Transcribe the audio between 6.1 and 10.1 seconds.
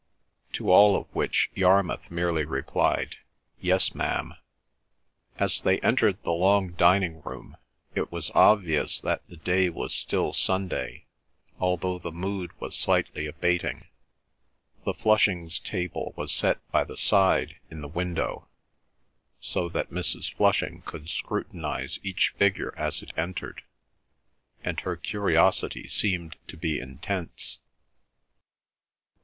the long dining room it was obvious that the day was